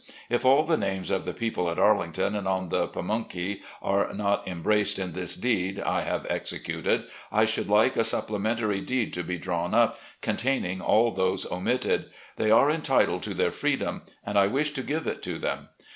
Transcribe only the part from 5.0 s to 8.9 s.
this deed I have executed, I should like a supplementary